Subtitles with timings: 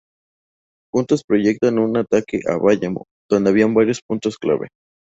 [0.91, 4.69] Juntos proyectan un ataque a Bayamo, donde había varios puntos clave.